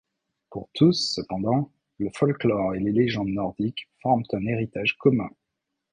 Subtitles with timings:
[0.49, 5.29] Pour tous, cependant, le folklore et les légendes nordiques forment un héritage commun.